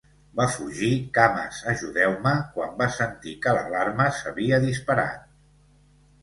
Va 0.39 0.45
fugir 0.51 0.87
cames 1.17 1.59
ajudeu-me, 1.71 2.31
quan 2.55 2.73
va 2.79 2.87
sentir 2.97 3.35
que 3.45 3.55
l'alarma 3.59 4.09
s'havia 4.23 4.61
disparat. 4.65 5.23